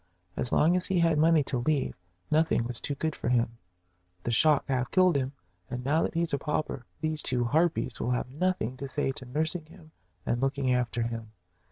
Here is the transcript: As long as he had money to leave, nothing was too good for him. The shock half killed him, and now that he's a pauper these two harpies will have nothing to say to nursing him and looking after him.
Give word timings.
As 0.35 0.51
long 0.51 0.75
as 0.75 0.87
he 0.87 0.99
had 0.99 1.19
money 1.19 1.43
to 1.43 1.59
leave, 1.59 1.93
nothing 2.31 2.63
was 2.63 2.81
too 2.81 2.95
good 2.95 3.15
for 3.15 3.29
him. 3.29 3.59
The 4.23 4.31
shock 4.31 4.65
half 4.67 4.89
killed 4.89 5.15
him, 5.15 5.31
and 5.69 5.85
now 5.85 6.01
that 6.01 6.15
he's 6.15 6.33
a 6.33 6.39
pauper 6.39 6.87
these 7.01 7.21
two 7.21 7.43
harpies 7.43 7.99
will 7.99 8.09
have 8.09 8.31
nothing 8.31 8.77
to 8.77 8.87
say 8.89 9.11
to 9.11 9.25
nursing 9.25 9.65
him 9.67 9.91
and 10.25 10.41
looking 10.41 10.73
after 10.73 11.03
him. 11.03 11.33